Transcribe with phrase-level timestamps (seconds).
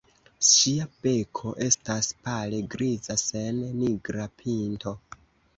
[0.51, 4.99] Ŝia beko estas pale griza sen nigra pinto.